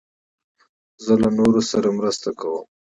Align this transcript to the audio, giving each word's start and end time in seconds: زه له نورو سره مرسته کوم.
زه 1.03 1.13
له 1.21 1.29
نورو 1.37 1.61
سره 1.71 1.87
مرسته 1.97 2.29
کوم. 2.39 2.63